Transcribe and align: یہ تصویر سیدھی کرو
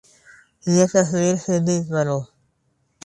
یہ 0.75 0.85
تصویر 0.93 1.35
سیدھی 1.45 1.77
کرو 1.89 2.19